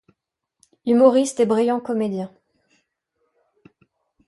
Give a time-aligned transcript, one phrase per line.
[0.87, 2.31] Humoriste et brillant comédien.